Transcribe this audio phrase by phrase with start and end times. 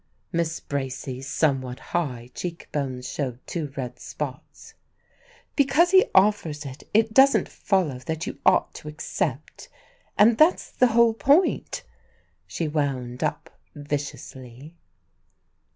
[0.31, 4.73] Miss Bracy's somewhat high cheekbones showed two red spots.
[5.55, 9.69] "Because he offers it, it doesn't follow that you ought to accept.
[10.17, 11.83] And that's the whole point,"
[12.47, 14.73] she wound up viciously.